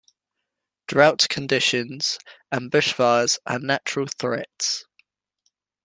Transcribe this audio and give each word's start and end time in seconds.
Drought 0.87 1.27
conditions 1.29 2.17
and 2.51 2.71
brushfires 2.71 3.37
are 3.45 3.59
natural 3.59 4.07
threats. 4.17 4.85